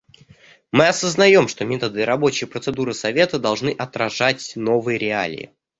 Мы 0.71 0.87
осознаем, 0.87 1.47
что 1.47 1.63
методы 1.63 2.01
и 2.01 2.05
рабочие 2.05 2.47
процедуры 2.47 2.95
Совета 2.95 3.37
должны 3.37 3.69
отражать 3.69 4.53
новые 4.55 4.97
реалии. 4.97 5.51